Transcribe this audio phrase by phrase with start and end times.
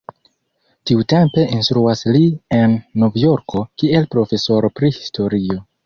[0.91, 2.23] Tiutempe instruas li
[2.63, 5.65] en Novjorko kiel profesoro pri historio.